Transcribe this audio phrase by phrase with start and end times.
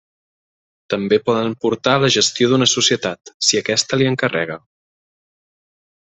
[0.93, 4.57] També poden portar la gestió d'una societat, si aquesta li encarrega.